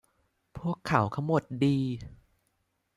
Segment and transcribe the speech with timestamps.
[0.57, 1.77] พวกเขาทั้งหมดดี